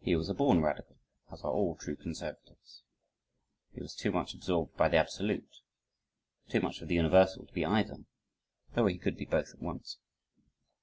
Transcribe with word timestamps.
He 0.00 0.16
was 0.16 0.30
a 0.30 0.34
born 0.34 0.62
radical 0.62 0.96
as 1.30 1.42
are 1.42 1.50
all 1.52 1.76
true 1.76 1.94
conservatives. 1.94 2.80
He 3.74 3.82
was 3.82 3.94
too 3.94 4.10
much 4.10 4.32
"absorbed 4.32 4.74
by 4.78 4.88
the 4.88 4.96
absolute," 4.96 5.58
too 6.48 6.60
much 6.62 6.80
of 6.80 6.88
the 6.88 6.94
universal 6.94 7.44
to 7.44 7.52
be 7.52 7.62
either 7.66 8.06
though 8.72 8.86
he 8.86 8.96
could 8.96 9.18
be 9.18 9.26
both 9.26 9.52
at 9.52 9.60
once. 9.60 9.98